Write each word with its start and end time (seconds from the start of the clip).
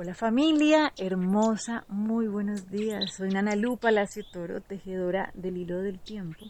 Hola 0.00 0.14
familia 0.14 0.92
hermosa, 0.96 1.84
muy 1.88 2.28
buenos 2.28 2.70
días. 2.70 3.14
Soy 3.14 3.30
Nana 3.30 3.56
Lu 3.56 3.78
Palacio 3.78 4.22
Toro, 4.32 4.60
tejedora 4.60 5.32
del 5.34 5.56
hilo 5.56 5.82
del 5.82 5.98
tiempo. 5.98 6.46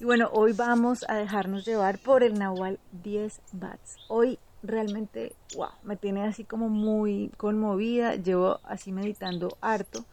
Y 0.00 0.04
bueno, 0.04 0.30
hoy 0.32 0.52
vamos 0.52 1.04
a 1.08 1.14
dejarnos 1.14 1.64
llevar 1.64 2.00
por 2.00 2.24
el 2.24 2.36
Nahual 2.36 2.80
10 3.04 3.40
Bats. 3.52 3.98
Hoy 4.08 4.40
realmente, 4.64 5.36
wow, 5.54 5.68
me 5.84 5.94
tiene 5.94 6.24
así 6.24 6.42
como 6.42 6.70
muy 6.70 7.30
conmovida. 7.36 8.16
Llevo 8.16 8.58
así 8.64 8.90
meditando 8.90 9.56
harto 9.60 10.04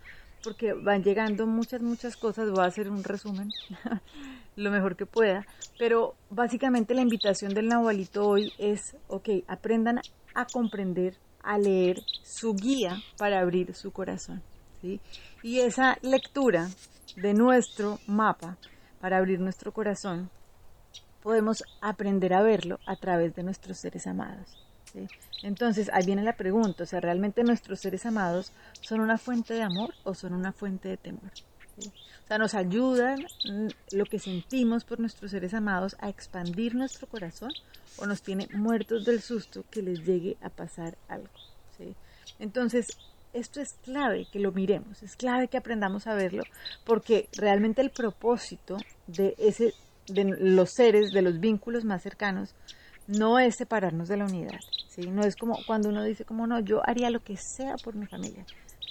porque 0.43 0.73
van 0.73 1.03
llegando 1.03 1.47
muchas, 1.47 1.81
muchas 1.81 2.15
cosas. 2.15 2.51
Voy 2.51 2.63
a 2.63 2.67
hacer 2.67 2.91
un 2.91 3.03
resumen 3.03 3.49
lo 4.55 4.69
mejor 4.69 4.95
que 4.95 5.07
pueda. 5.07 5.47
Pero 5.79 6.13
básicamente 6.29 6.93
la 6.93 7.01
invitación 7.01 7.55
del 7.55 7.67
Nahualito 7.67 8.27
hoy 8.27 8.53
es, 8.59 8.95
ok, 9.07 9.29
aprendan 9.47 10.01
a 10.35 10.45
comprender 10.45 11.15
a 11.45 11.57
leer 11.57 12.01
su 12.23 12.55
guía 12.55 12.97
para 13.17 13.39
abrir 13.39 13.73
su 13.75 13.91
corazón. 13.91 14.41
Y 15.41 15.59
esa 15.59 15.97
lectura 16.01 16.69
de 17.15 17.33
nuestro 17.33 17.99
mapa 18.07 18.57
para 18.99 19.17
abrir 19.17 19.39
nuestro 19.39 19.71
corazón, 19.71 20.29
podemos 21.21 21.63
aprender 21.81 22.33
a 22.33 22.41
verlo 22.41 22.79
a 22.85 22.95
través 22.95 23.35
de 23.35 23.43
nuestros 23.43 23.77
seres 23.77 24.05
amados. 24.07 24.57
Entonces, 25.43 25.89
ahí 25.93 26.05
viene 26.05 26.23
la 26.23 26.37
pregunta, 26.37 26.83
o 26.83 26.85
sea, 26.85 27.01
¿realmente 27.01 27.43
nuestros 27.43 27.79
seres 27.79 28.05
amados 28.05 28.51
son 28.81 29.01
una 29.01 29.17
fuente 29.17 29.53
de 29.53 29.63
amor 29.63 29.93
o 30.03 30.13
son 30.13 30.33
una 30.33 30.51
fuente 30.51 30.89
de 30.89 30.97
temor? 30.97 31.31
O 31.77 32.27
sea, 32.27 32.37
nos 32.37 32.55
ayudan 32.55 33.19
mm, 33.19 33.67
lo 33.91 34.05
que 34.05 34.19
sentimos 34.19 34.83
por 34.83 34.99
nuestros 34.99 35.31
seres 35.31 35.53
amados 35.53 35.95
a 35.99 36.09
expandir 36.09 36.75
nuestro 36.75 37.07
corazón 37.07 37.51
o 37.97 38.05
nos 38.05 38.21
tiene 38.21 38.47
muertos 38.53 39.05
del 39.05 39.21
susto 39.21 39.65
que 39.69 39.81
les 39.81 40.03
llegue 40.05 40.37
a 40.41 40.49
pasar 40.49 40.97
algo. 41.07 41.29
¿sí? 41.77 41.95
Entonces, 42.39 42.87
esto 43.33 43.59
es 43.59 43.73
clave 43.83 44.27
que 44.31 44.39
lo 44.39 44.51
miremos, 44.51 45.03
es 45.03 45.15
clave 45.15 45.49
que 45.49 45.57
aprendamos 45.57 46.07
a 46.07 46.15
verlo, 46.15 46.43
porque 46.85 47.27
realmente 47.37 47.81
el 47.81 47.89
propósito 47.89 48.77
de 49.07 49.35
ese 49.37 49.73
de 50.07 50.23
los 50.23 50.69
seres, 50.71 51.11
de 51.11 51.21
los 51.21 51.39
vínculos 51.39 51.83
más 51.83 52.03
cercanos, 52.03 52.53
no 53.07 53.39
es 53.39 53.55
separarnos 53.55 54.07
de 54.07 54.17
la 54.17 54.25
unidad, 54.25 54.59
¿sí? 54.87 55.01
No 55.07 55.23
es 55.23 55.35
como 55.35 55.57
cuando 55.67 55.89
uno 55.89 56.03
dice 56.03 56.25
como 56.25 56.47
no, 56.47 56.59
yo 56.59 56.81
haría 56.87 57.09
lo 57.09 57.23
que 57.23 57.37
sea 57.37 57.75
por 57.83 57.95
mi 57.95 58.05
familia. 58.05 58.45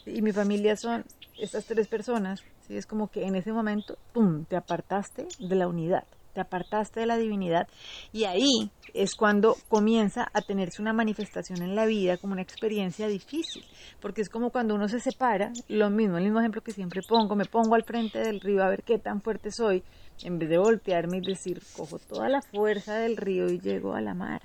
Y 0.07 0.23
mi 0.23 0.33
familia 0.33 0.77
son 0.77 1.05
estas 1.39 1.65
tres 1.65 1.89
personas, 1.89 2.43
¿sí? 2.67 2.77
Es 2.77 2.87
como 2.87 3.09
que 3.09 3.25
en 3.25 3.35
ese 3.35 3.53
momento, 3.53 3.97
¡pum!, 4.13 4.45
te 4.45 4.57
apartaste 4.57 5.27
de 5.39 5.55
la 5.55 5.69
unidad 5.69 6.05
te 6.35 6.41
apartaste 6.41 7.01
de 7.01 7.07
la 7.07 7.17
divinidad 7.17 7.69
y 8.13 8.25
ahí 8.25 8.71
es 8.93 9.15
cuando 9.15 9.57
comienza 9.69 10.29
a 10.35 10.43
tenerse 10.43 10.83
una 10.83 10.93
manifestación 10.93 11.63
en 11.63 11.75
la 11.75 11.87
vida 11.87 12.19
como 12.19 12.33
una 12.33 12.43
experiencia 12.43 13.09
difícil, 13.09 13.65
porque 14.01 14.21
es 14.21 14.29
como 14.29 14.51
cuando 14.51 14.75
uno 14.75 14.89
se 14.89 15.01
separa, 15.01 15.53
lo 15.69 15.91
mismo, 15.91 16.19
el 16.19 16.25
mismo 16.25 16.41
ejemplo 16.41 16.63
que 16.63 16.73
siempre 16.73 17.01
pongo, 17.09 17.37
me 17.37 17.47
pongo 17.47 17.77
al 17.77 17.85
frente 17.85 18.19
del 18.19 18.41
río 18.41 18.63
a 18.63 18.69
ver 18.69 18.83
qué 18.83 18.99
tan 18.99 19.23
fuerte 19.23 19.51
soy, 19.51 19.83
en 20.23 20.39
vez 20.39 20.49
de 20.49 20.59
voltearme 20.59 21.19
y 21.19 21.21
decir, 21.21 21.63
cojo 21.77 21.99
toda 21.99 22.29
la 22.29 22.43
fuerza 22.43 22.95
del 22.97 23.17
río 23.17 23.49
y 23.49 23.61
llego 23.61 23.95
a 23.95 24.01
la 24.01 24.15
mar, 24.15 24.43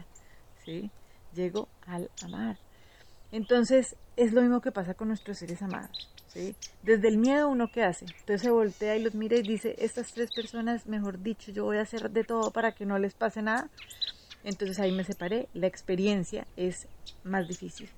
¿sí? 0.63 0.89
Llego 1.33 1.67
al 1.85 2.09
mar. 2.29 2.57
Entonces, 3.31 3.95
es 4.15 4.33
lo 4.33 4.41
mismo 4.41 4.61
que 4.61 4.71
pasa 4.71 4.95
con 4.95 5.09
nuestros 5.09 5.37
seres 5.37 5.61
amados. 5.61 6.09
Desde 6.83 7.07
el 7.07 7.17
miedo 7.17 7.49
uno 7.49 7.71
qué 7.71 7.83
hace, 7.83 8.05
entonces 8.05 8.41
se 8.41 8.51
voltea 8.51 8.95
y 8.95 9.03
los 9.03 9.15
mira 9.15 9.37
y 9.37 9.41
dice, 9.41 9.75
estas 9.79 10.13
tres 10.13 10.29
personas, 10.31 10.85
mejor 10.85 11.21
dicho, 11.21 11.51
yo 11.51 11.65
voy 11.65 11.77
a 11.77 11.81
hacer 11.81 12.11
de 12.11 12.23
todo 12.23 12.51
para 12.51 12.73
que 12.73 12.85
no 12.85 12.99
les 12.99 13.13
pase 13.13 13.41
nada. 13.41 13.69
Entonces 14.43 14.79
ahí 14.79 14.91
me 14.91 15.03
separé, 15.03 15.49
la 15.53 15.67
experiencia 15.67 16.47
es 16.55 16.87
más 17.23 17.47
difícil. 17.47 17.89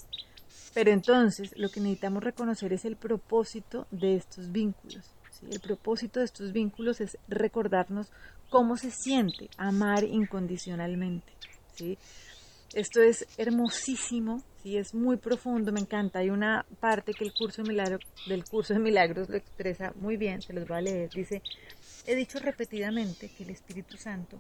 Pero 0.74 0.92
entonces 0.92 1.52
lo 1.58 1.70
que 1.70 1.82
necesitamos 1.82 2.24
reconocer 2.24 2.74
es 2.74 2.86
el 2.86 2.96
propósito 2.96 3.88
de 3.92 4.16
estos 4.16 4.52
vínculos. 4.52 5.12
El 5.50 5.60
propósito 5.60 6.20
de 6.20 6.26
estos 6.26 6.54
vínculos 6.54 7.02
es 7.02 7.18
recordarnos 7.28 8.12
cómo 8.50 8.78
se 8.78 8.92
siente 8.92 9.50
amar 9.58 10.04
incondicionalmente. 10.04 11.34
Esto 12.74 13.02
es 13.02 13.28
hermosísimo, 13.38 14.42
sí, 14.64 14.78
es 14.78 14.94
muy 14.94 15.18
profundo, 15.18 15.74
me 15.74 15.82
encanta. 15.82 16.20
Hay 16.20 16.30
una 16.30 16.66
parte 16.80 17.14
que 17.14 17.26
el 17.26 17.34
curso 17.34 17.64
de 17.64 18.00
del 18.28 18.46
curso 18.46 18.74
de 18.74 18.80
milagros 18.80 19.28
lo 19.28 19.36
expresa 19.36 19.92
muy 19.98 20.16
bien, 20.16 20.42
se 20.42 20.54
los 20.54 20.66
voy 20.66 20.78
a 20.78 20.82
leer. 20.82 21.10
Dice, 21.10 21.42
he 22.06 22.16
dicho 22.16 22.40
repetidamente 22.40 23.30
que 23.30 23.44
el 23.44 23.50
Espíritu 23.50 23.98
Santo 23.98 24.40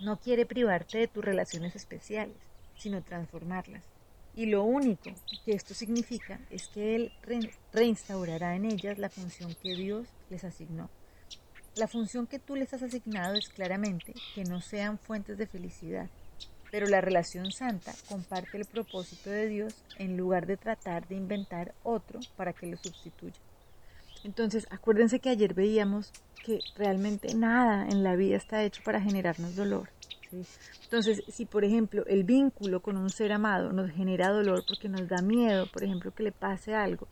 no 0.00 0.18
quiere 0.18 0.46
privarte 0.46 0.98
de 0.98 1.06
tus 1.06 1.24
relaciones 1.24 1.76
especiales, 1.76 2.36
sino 2.76 3.02
transformarlas. 3.02 3.84
Y 4.34 4.46
lo 4.46 4.64
único 4.64 5.10
que 5.44 5.52
esto 5.52 5.74
significa 5.74 6.40
es 6.50 6.66
que 6.66 6.96
Él 6.96 7.12
reinstaurará 7.72 8.56
en 8.56 8.64
ellas 8.64 8.98
la 8.98 9.10
función 9.10 9.54
que 9.62 9.76
Dios 9.76 10.08
les 10.28 10.42
asignó. 10.42 10.90
La 11.76 11.86
función 11.86 12.26
que 12.26 12.40
tú 12.40 12.56
les 12.56 12.74
has 12.74 12.82
asignado 12.82 13.34
es 13.34 13.48
claramente 13.48 14.12
que 14.34 14.42
no 14.42 14.60
sean 14.60 14.98
fuentes 14.98 15.38
de 15.38 15.46
felicidad, 15.46 16.08
pero 16.70 16.86
la 16.86 17.00
relación 17.00 17.50
santa 17.52 17.92
comparte 18.08 18.56
el 18.56 18.64
propósito 18.64 19.30
de 19.30 19.48
Dios 19.48 19.74
en 19.98 20.16
lugar 20.16 20.46
de 20.46 20.56
tratar 20.56 21.06
de 21.08 21.16
inventar 21.16 21.74
otro 21.82 22.20
para 22.36 22.52
que 22.52 22.66
lo 22.66 22.76
sustituya. 22.76 23.34
Entonces, 24.24 24.66
acuérdense 24.70 25.20
que 25.20 25.30
ayer 25.30 25.54
veíamos 25.54 26.12
que 26.44 26.60
realmente 26.76 27.34
nada 27.34 27.88
en 27.88 28.02
la 28.02 28.16
vida 28.16 28.36
está 28.36 28.62
hecho 28.64 28.82
para 28.84 29.00
generarnos 29.00 29.56
dolor. 29.56 29.88
Entonces, 30.82 31.22
si 31.28 31.46
por 31.46 31.64
ejemplo 31.64 32.04
el 32.06 32.24
vínculo 32.24 32.80
con 32.80 32.98
un 32.98 33.08
ser 33.08 33.32
amado 33.32 33.72
nos 33.72 33.90
genera 33.90 34.28
dolor 34.28 34.62
porque 34.66 34.88
nos 34.88 35.08
da 35.08 35.22
miedo, 35.22 35.66
por 35.72 35.84
ejemplo, 35.84 36.10
que 36.10 36.22
le 36.22 36.32
pase 36.32 36.74
algo, 36.74 37.08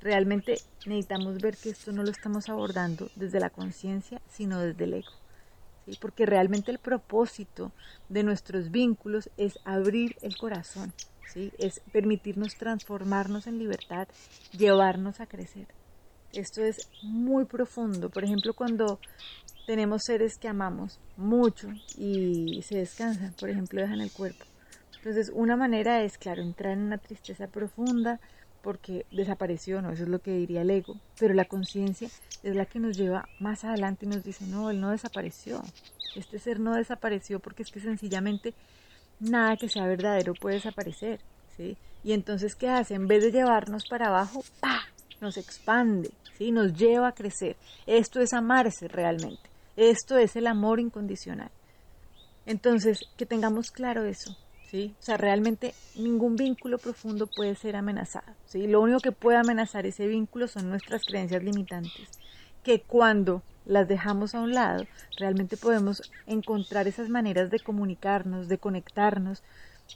realmente 0.00 0.58
necesitamos 0.84 1.38
ver 1.38 1.56
que 1.56 1.70
esto 1.70 1.92
no 1.92 2.02
lo 2.02 2.10
estamos 2.10 2.48
abordando 2.48 3.08
desde 3.14 3.38
la 3.38 3.50
conciencia, 3.50 4.20
sino 4.28 4.60
desde 4.60 4.84
el 4.84 4.94
ego 4.94 5.12
porque 6.00 6.26
realmente 6.26 6.70
el 6.70 6.78
propósito 6.78 7.72
de 8.08 8.24
nuestros 8.24 8.70
vínculos 8.70 9.30
es 9.36 9.58
abrir 9.64 10.16
el 10.22 10.36
corazón, 10.36 10.92
¿sí? 11.32 11.52
es 11.58 11.80
permitirnos 11.92 12.56
transformarnos 12.56 13.46
en 13.46 13.58
libertad, 13.58 14.08
llevarnos 14.52 15.20
a 15.20 15.26
crecer. 15.26 15.68
Esto 16.32 16.62
es 16.62 16.88
muy 17.02 17.44
profundo. 17.44 18.10
Por 18.10 18.24
ejemplo, 18.24 18.52
cuando 18.52 18.98
tenemos 19.66 20.02
seres 20.04 20.36
que 20.38 20.48
amamos 20.48 20.98
mucho 21.16 21.68
y 21.96 22.62
se 22.62 22.78
descansan, 22.78 23.32
por 23.34 23.48
ejemplo, 23.48 23.80
dejan 23.80 24.00
el 24.00 24.12
cuerpo. 24.12 24.44
Entonces, 24.98 25.30
una 25.32 25.56
manera 25.56 26.02
es, 26.02 26.18
claro, 26.18 26.42
entrar 26.42 26.72
en 26.72 26.82
una 26.82 26.98
tristeza 26.98 27.46
profunda, 27.46 28.18
porque 28.66 29.06
desapareció, 29.12 29.80
¿no? 29.80 29.92
Eso 29.92 30.02
es 30.02 30.08
lo 30.08 30.18
que 30.18 30.32
diría 30.32 30.62
el 30.62 30.70
ego, 30.70 30.96
pero 31.20 31.34
la 31.34 31.44
conciencia 31.44 32.08
es 32.42 32.56
la 32.56 32.66
que 32.66 32.80
nos 32.80 32.96
lleva 32.96 33.28
más 33.38 33.62
adelante 33.62 34.06
y 34.06 34.08
nos 34.08 34.24
dice, 34.24 34.44
no, 34.44 34.70
él 34.70 34.80
no 34.80 34.90
desapareció, 34.90 35.62
este 36.16 36.40
ser 36.40 36.58
no 36.58 36.74
desapareció 36.74 37.38
porque 37.38 37.62
es 37.62 37.70
que 37.70 37.78
sencillamente 37.78 38.54
nada 39.20 39.56
que 39.56 39.68
sea 39.68 39.86
verdadero 39.86 40.34
puede 40.34 40.56
desaparecer, 40.56 41.20
¿sí? 41.56 41.76
Y 42.02 42.12
entonces, 42.12 42.56
¿qué 42.56 42.68
hace? 42.68 42.94
En 42.94 43.06
vez 43.06 43.22
de 43.22 43.30
llevarnos 43.30 43.84
para 43.88 44.08
abajo, 44.08 44.42
¡pa! 44.58 44.80
Nos 45.20 45.36
expande, 45.36 46.10
¿sí? 46.36 46.50
Nos 46.50 46.74
lleva 46.74 47.06
a 47.06 47.14
crecer. 47.14 47.54
Esto 47.86 48.20
es 48.20 48.32
amarse 48.32 48.88
realmente, 48.88 49.48
esto 49.76 50.18
es 50.18 50.34
el 50.34 50.48
amor 50.48 50.80
incondicional. 50.80 51.52
Entonces, 52.46 52.98
que 53.16 53.26
tengamos 53.26 53.70
claro 53.70 54.06
eso, 54.06 54.36
¿sí? 54.70 54.94
O 55.00 55.02
sea, 55.02 55.16
realmente 55.16 55.74
ningún 55.96 56.36
vínculo 56.36 56.78
profundo 56.78 57.26
puede 57.26 57.54
ser 57.54 57.76
amenazado, 57.76 58.32
¿sí? 58.46 58.66
Lo 58.66 58.80
único 58.80 59.00
que 59.00 59.12
puede 59.12 59.38
amenazar 59.38 59.86
ese 59.86 60.06
vínculo 60.06 60.48
son 60.48 60.68
nuestras 60.68 61.04
creencias 61.04 61.42
limitantes, 61.42 62.08
que 62.62 62.80
cuando 62.80 63.42
las 63.64 63.88
dejamos 63.88 64.34
a 64.34 64.40
un 64.40 64.54
lado, 64.54 64.86
realmente 65.18 65.56
podemos 65.56 66.02
encontrar 66.26 66.86
esas 66.86 67.08
maneras 67.08 67.50
de 67.50 67.60
comunicarnos, 67.60 68.48
de 68.48 68.58
conectarnos 68.58 69.42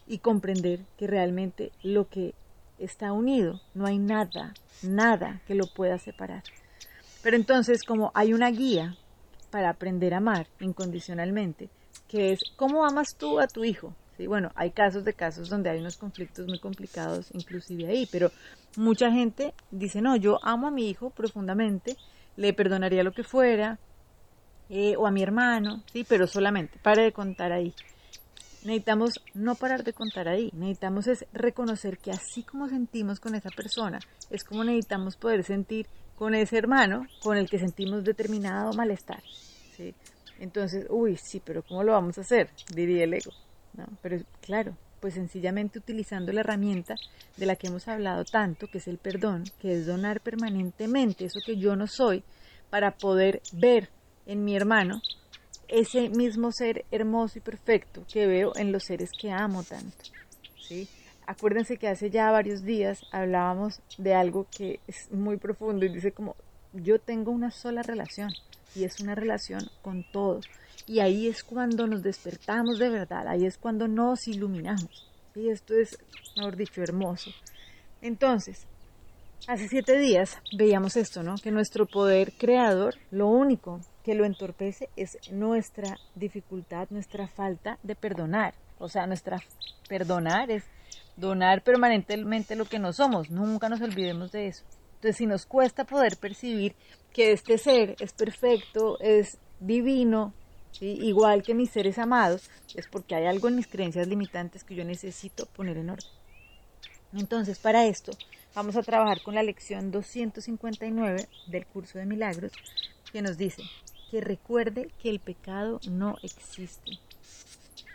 y 0.07 0.19
comprender 0.19 0.81
que 0.97 1.07
realmente 1.07 1.73
lo 1.83 2.09
que 2.09 2.35
está 2.79 3.13
unido, 3.13 3.61
no 3.75 3.87
hay 3.87 3.99
nada, 3.99 4.55
nada 4.83 5.41
que 5.47 5.55
lo 5.55 5.67
pueda 5.67 5.99
separar. 5.99 6.43
Pero 7.23 7.37
entonces, 7.37 7.85
como 7.85 8.11
hay 8.15 8.33
una 8.33 8.51
guía 8.51 8.97
para 9.51 9.71
aprender 9.71 10.15
a 10.15 10.19
amar 10.19 10.47
incondicionalmente, 10.61 11.69
que 12.09 12.33
es 12.33 12.41
cómo 12.57 12.85
amas 12.85 13.15
tú 13.17 13.39
a 13.41 13.47
tu 13.47 13.65
hijo, 13.65 13.95
bueno, 14.27 14.51
hay 14.55 14.71
casos 14.71 15.05
de 15.05 15.15
casos 15.15 15.49
donde 15.49 15.71
hay 15.71 15.81
unos 15.81 15.97
conflictos 15.97 16.47
muy 16.47 16.59
complicados 16.59 17.31
inclusive 17.33 17.87
ahí, 17.87 18.09
pero 18.11 18.31
mucha 18.77 19.11
gente 19.11 19.55
dice, 19.71 20.01
no, 20.01 20.17
yo 20.17 20.39
amo 20.43 20.69
a 20.69 20.71
mi 20.71 20.89
hijo 20.89 21.11
profundamente, 21.11 21.97
le 22.37 22.53
perdonaría 22.53 23.03
lo 23.03 23.13
que 23.13 23.25
fuera, 23.25 23.79
eh, 24.69 24.97
o 24.97 25.07
a 25.07 25.11
mi 25.11 25.23
hermano, 25.23 25.83
sí, 25.93 26.05
pero 26.09 26.27
solamente, 26.27 26.79
pare 26.81 27.03
de 27.03 27.13
contar 27.13 27.53
ahí. 27.53 27.75
Necesitamos 28.63 29.21
no 29.35 29.55
parar 29.55 29.85
de 29.85 29.93
contar 29.93 30.29
ahí, 30.29 30.51
necesitamos 30.55 31.07
es 31.07 31.25
reconocer 31.33 31.99
que 31.99 32.11
así 32.11 32.43
como 32.43 32.69
sentimos 32.69 33.19
con 33.19 33.35
esa 33.35 33.51
persona, 33.51 33.99
es 34.29 34.45
como 34.45 34.65
necesitamos 34.65 35.17
poder 35.17 35.45
sentir 35.45 35.87
con 36.17 36.35
ese 36.35 36.59
hermano 36.59 37.07
con 37.23 37.39
el 37.39 37.49
que 37.49 37.59
sentimos 37.59 38.05
determinado 38.05 38.75
malestar. 38.75 39.23
¿sí? 39.75 39.95
Entonces, 40.39 40.87
uy, 40.91 41.17
sí, 41.17 41.41
pero 41.45 41.63
¿cómo 41.63 41.83
lo 41.83 41.93
vamos 41.93 42.19
a 42.19 42.21
hacer? 42.21 42.51
Diría 42.75 43.05
el 43.05 43.15
ego. 43.15 43.31
¿No? 43.75 43.87
Pero 44.03 44.19
claro, 44.41 44.77
Pues 45.01 45.15
sencillamente 45.15 45.79
utilizando 45.79 46.31
la 46.31 46.41
herramienta 46.41 46.95
de 47.39 47.47
la 47.47 47.57
que 47.57 47.69
hemos 47.69 47.89
hablado 47.89 48.25
tanto, 48.25 48.67
que 48.67 48.79
es 48.79 48.87
el 48.87 48.99
perdón, 48.99 49.45
que 49.59 49.73
es 49.73 49.87
donar 49.87 50.21
permanentemente 50.21 51.25
eso 51.25 51.41
que 51.45 51.57
yo 51.57 51.75
no 51.75 51.87
soy, 51.87 52.23
para 52.69 52.91
poder 52.91 53.41
ver 53.53 53.89
en 54.27 54.45
mi 54.45 54.55
hermano 54.55 55.01
ese 55.69 56.09
mismo 56.11 56.53
ser 56.53 56.85
hermoso 56.91 57.39
y 57.39 57.41
perfecto 57.41 58.05
que 58.13 58.27
veo 58.27 58.53
en 58.57 58.73
los 58.73 58.85
seres 58.85 59.11
que 59.19 59.31
amo 59.31 59.63
tanto. 59.63 59.97
¿sí? 60.61 60.89
Acuérdense 61.27 61.77
que 61.77 61.89
hace 61.89 62.11
ya 62.11 62.31
varios 62.31 62.63
días 62.63 63.01
hablábamos 63.13 63.81
de 63.97 64.15
algo 64.15 64.47
que 64.51 64.81
es 64.87 65.11
muy 65.13 65.37
profundo 65.37 65.87
y 65.87 65.89
dice 65.89 66.13
como 66.13 66.37
yo 66.73 66.99
tengo 66.99 67.31
una 67.31 67.51
sola 67.51 67.83
relación 67.83 68.31
y 68.75 68.85
es 68.85 69.01
una 69.01 69.15
relación 69.15 69.71
con 69.83 70.05
todo. 70.13 70.41
Y 70.87 71.01
ahí 71.01 71.29
es 71.29 71.45
cuando 71.45 71.87
nos 71.87 72.03
despertamos 72.03 72.79
de 72.79 72.89
verdad, 72.89 73.29
ahí 73.29 73.47
es 73.47 73.59
cuando 73.59 73.89
nos 73.89 74.27
iluminamos. 74.29 75.07
Y 75.35 75.49
esto 75.51 75.75
es, 75.75 75.99
mejor 76.37 76.57
dicho, 76.57 76.83
hermoso. 76.83 77.31
Entonces, 78.03 78.67
hace 79.47 79.69
siete 79.69 79.99
días 79.99 80.39
veíamos 80.57 80.97
esto, 80.97 81.23
¿no? 81.23 81.37
Que 81.37 81.51
nuestro 81.51 81.87
poder 81.87 82.33
creador, 82.33 82.97
lo 83.11 83.29
único 83.29 83.81
que 84.05 84.15
lo 84.15 84.25
entorpece 84.25 84.89
es 84.97 85.19
nuestra 85.31 85.99
dificultad, 86.15 86.89
nuestra 86.91 87.29
falta 87.29 87.79
de 87.83 87.95
perdonar. 87.95 88.55
O 88.79 88.89
sea, 88.89 89.07
nuestra 89.07 89.41
perdonar 89.89 90.51
es 90.51 90.65
donar 91.17 91.63
permanentemente 91.63 92.57
lo 92.57 92.65
que 92.65 92.79
no 92.79 92.93
somos. 92.93 93.31
Nunca 93.31 93.69
nos 93.69 93.81
olvidemos 93.81 94.33
de 94.33 94.49
eso. 94.49 94.65
Entonces, 95.01 95.17
si 95.17 95.25
nos 95.25 95.47
cuesta 95.47 95.85
poder 95.85 96.19
percibir 96.19 96.77
que 97.15 97.33
este 97.33 97.57
ser 97.57 97.97
es 98.01 98.13
perfecto, 98.13 99.01
es 99.01 99.39
divino, 99.59 100.35
igual 100.79 101.43
que 101.43 101.55
mis 101.55 101.71
seres 101.71 101.99
amados, 101.99 102.51
es 102.75 102.87
porque 102.87 103.15
hay 103.15 103.25
algo 103.25 103.49
en 103.49 103.57
mis 103.57 103.67
creencias 103.67 104.07
limitantes 104.07 104.63
que 104.63 104.75
yo 104.75 104.85
necesito 104.85 105.47
poner 105.47 105.79
en 105.79 105.89
orden. 105.89 106.11
Entonces, 107.15 107.59
para 107.59 107.87
esto, 107.87 108.13
vamos 108.55 108.77
a 108.77 108.83
trabajar 108.83 109.23
con 109.23 109.35
la 109.35 109.43
lección 109.43 109.91
259 109.91 111.27
del 111.47 111.67
curso 111.67 111.99
de 111.99 112.05
milagros, 112.05 112.53
que 113.11 113.23
nos 113.23 113.39
dice 113.39 113.63
que 114.11 114.21
recuerde 114.21 114.91
que 115.03 115.09
el 115.09 115.21
pecado 115.21 115.81
no 115.89 116.19
existe. 116.23 116.99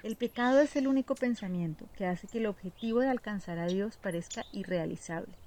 El 0.01 0.15
pecado 0.15 0.59
es 0.59 0.75
el 0.75 0.87
único 0.87 1.13
pensamiento 1.13 1.85
que 1.95 2.07
hace 2.07 2.25
que 2.25 2.39
el 2.39 2.47
objetivo 2.47 3.01
de 3.01 3.09
alcanzar 3.09 3.59
a 3.59 3.67
Dios 3.67 3.97
parezca 3.97 4.43
irrealizable. 4.51 5.44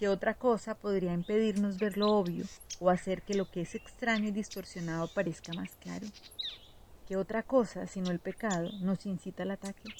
¿Qué 0.00 0.08
otra 0.08 0.32
cosa 0.32 0.74
podría 0.74 1.12
impedirnos 1.12 1.78
ver 1.78 1.98
lo 1.98 2.10
obvio 2.12 2.46
o 2.78 2.88
hacer 2.88 3.20
que 3.20 3.34
lo 3.34 3.50
que 3.50 3.60
es 3.60 3.74
extraño 3.74 4.28
y 4.28 4.30
distorsionado 4.30 5.08
parezca 5.08 5.52
más 5.52 5.76
claro? 5.76 6.06
¿Qué 7.06 7.18
otra 7.18 7.42
cosa 7.42 7.86
sino 7.86 8.10
el 8.10 8.18
pecado 8.18 8.70
nos 8.80 9.04
incita 9.04 9.42
al 9.42 9.50
ataque? 9.50 9.90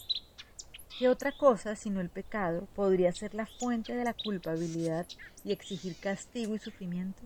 ¿Qué 0.98 1.10
otra 1.10 1.32
cosa 1.32 1.76
sino 1.76 2.00
el 2.00 2.08
pecado 2.08 2.66
podría 2.74 3.12
ser 3.12 3.34
la 3.34 3.44
fuente 3.44 3.94
de 3.94 4.04
la 4.04 4.14
culpabilidad 4.14 5.06
y 5.44 5.52
exigir 5.52 5.94
castigo 5.96 6.54
y 6.54 6.58
sufrimiento? 6.58 7.20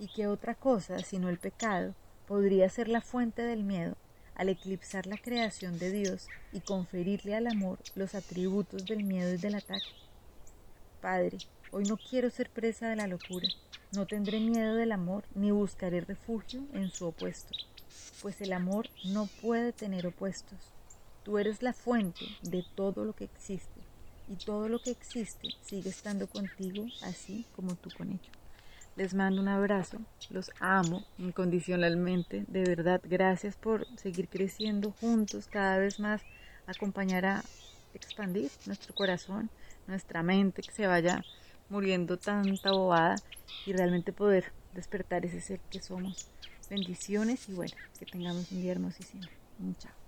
¿Y 0.00 0.08
qué 0.08 0.26
otra 0.26 0.56
cosa 0.56 0.98
sino 1.04 1.28
el 1.28 1.38
pecado 1.38 1.94
podría 2.26 2.68
ser 2.68 2.88
la 2.88 3.00
fuente 3.00 3.42
del 3.42 3.62
miedo 3.62 3.96
al 4.34 4.48
eclipsar 4.48 5.06
la 5.06 5.18
creación 5.18 5.78
de 5.78 5.92
Dios 5.92 6.26
y 6.52 6.62
conferirle 6.62 7.36
al 7.36 7.46
amor 7.46 7.78
los 7.94 8.16
atributos 8.16 8.86
del 8.86 9.04
miedo 9.04 9.32
y 9.34 9.36
del 9.36 9.54
ataque. 9.54 9.86
Padre, 11.02 11.38
hoy 11.72 11.82
no 11.82 11.96
quiero 11.96 12.30
ser 12.30 12.48
presa 12.48 12.88
de 12.88 12.94
la 12.94 13.08
locura, 13.08 13.48
no 13.90 14.06
tendré 14.06 14.38
miedo 14.38 14.76
del 14.76 14.92
amor 14.92 15.24
ni 15.34 15.50
buscaré 15.50 16.00
refugio 16.00 16.62
en 16.74 16.90
su 16.90 17.06
opuesto, 17.06 17.52
pues 18.22 18.40
el 18.40 18.52
amor 18.52 18.88
no 19.06 19.28
puede 19.42 19.72
tener 19.72 20.06
opuestos. 20.06 20.60
Tú 21.24 21.38
eres 21.38 21.60
la 21.60 21.72
fuente 21.72 22.24
de 22.42 22.64
todo 22.76 23.04
lo 23.04 23.16
que 23.16 23.24
existe 23.24 23.80
y 24.28 24.36
todo 24.36 24.68
lo 24.68 24.80
que 24.80 24.92
existe 24.92 25.48
sigue 25.62 25.90
estando 25.90 26.28
contigo 26.28 26.86
así 27.02 27.46
como 27.56 27.74
tú 27.74 27.90
con 27.98 28.10
ello. 28.10 28.30
Les 28.94 29.12
mando 29.12 29.42
un 29.42 29.48
abrazo, 29.48 29.98
los 30.30 30.52
amo 30.60 31.04
incondicionalmente, 31.18 32.44
de 32.46 32.62
verdad, 32.62 33.00
gracias 33.02 33.56
por 33.56 33.88
seguir 33.98 34.28
creciendo 34.28 34.92
juntos, 34.92 35.48
cada 35.48 35.78
vez 35.78 35.98
más 35.98 36.22
acompañar 36.68 37.26
a 37.26 37.42
expandir 37.92 38.50
nuestro 38.66 38.94
corazón, 38.94 39.50
nuestra 39.86 40.22
mente, 40.22 40.62
que 40.62 40.72
se 40.72 40.86
vaya 40.86 41.24
muriendo 41.68 42.18
tanta 42.18 42.72
bobada 42.72 43.16
y 43.66 43.72
realmente 43.72 44.12
poder 44.12 44.52
despertar 44.74 45.24
ese 45.24 45.40
ser 45.40 45.60
que 45.70 45.80
somos. 45.80 46.30
Bendiciones 46.70 47.48
y 47.48 47.54
bueno, 47.54 47.74
que 47.98 48.06
tengamos 48.06 48.50
un 48.52 48.62
día 48.62 48.72
hermosísimo. 48.72 49.26
Chao. 49.78 50.01